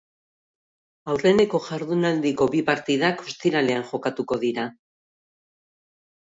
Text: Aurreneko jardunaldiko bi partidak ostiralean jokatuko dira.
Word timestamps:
Aurreneko 1.11 1.59
jardunaldiko 1.65 2.47
bi 2.55 2.63
partidak 2.71 3.21
ostiralean 3.27 3.87
jokatuko 3.93 4.41
dira. 4.47 4.67